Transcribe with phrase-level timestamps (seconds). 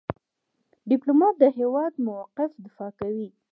[0.89, 3.27] ډيپلومات د هیواد موقف دفاع کوي.